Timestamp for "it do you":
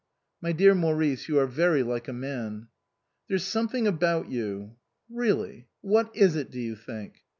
6.35-6.75